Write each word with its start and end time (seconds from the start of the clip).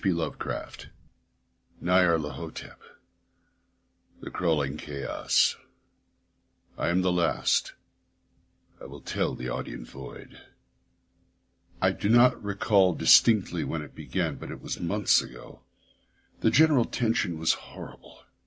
P. 0.01 0.09
Lovecraft 0.09 0.87
Nyarlathotep... 1.79 2.79
the 4.19 4.31
crawling 4.31 4.75
chaos... 4.75 5.55
I 6.75 6.89
am 6.89 7.03
the 7.03 7.11
last... 7.11 7.73
I 8.81 8.85
will 8.85 9.01
tell 9.01 9.35
the 9.35 9.45
audient 9.51 9.85
void.... 9.85 10.39
I 11.83 11.91
do 11.91 12.09
not 12.09 12.41
recall 12.43 12.95
distinctly 12.95 13.63
when 13.63 13.83
it 13.83 13.93
began, 13.93 14.37
but 14.37 14.49
it 14.49 14.59
was 14.59 14.79
months 14.79 15.21
ago. 15.21 15.61
The 16.39 16.49
general 16.49 16.85
tension 16.85 17.37
was 17.37 17.53
horrible. 17.53 18.23